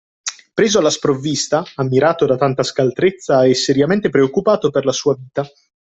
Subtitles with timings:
[0.55, 5.47] Preso alla sprovvista, ammirato da tanta scaltrezza e seriamente preoccupato per la sua vita